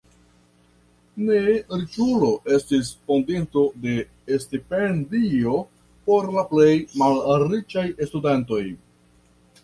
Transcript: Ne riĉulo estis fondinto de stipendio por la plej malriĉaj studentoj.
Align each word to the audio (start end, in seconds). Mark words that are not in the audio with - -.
Ne 1.25 1.35
riĉulo 1.47 2.29
estis 2.55 2.87
fondinto 3.11 3.65
de 3.83 3.93
stipendio 4.43 5.53
por 6.07 6.25
la 6.37 6.45
plej 6.55 6.71
malriĉaj 7.03 7.85
studentoj. 8.09 8.63